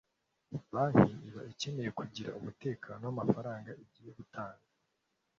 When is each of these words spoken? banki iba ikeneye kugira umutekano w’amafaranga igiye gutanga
banki 0.73 1.11
iba 1.29 1.41
ikeneye 1.51 1.89
kugira 1.99 2.35
umutekano 2.39 3.01
w’amafaranga 3.05 3.69
igiye 3.83 4.11
gutanga 4.17 4.63